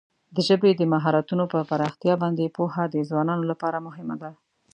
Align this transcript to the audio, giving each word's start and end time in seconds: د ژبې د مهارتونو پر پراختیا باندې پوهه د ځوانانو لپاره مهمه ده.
د 0.35 0.37
ژبې 0.47 0.71
د 0.75 0.81
مهارتونو 0.93 1.43
پر 1.51 1.61
پراختیا 1.69 2.13
باندې 2.23 2.53
پوهه 2.57 2.83
د 2.89 2.95
ځوانانو 3.09 3.43
لپاره 3.51 3.77
مهمه 3.87 4.15
ده. 4.21 4.31